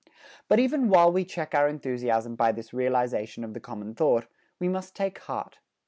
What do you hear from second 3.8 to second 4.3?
thought,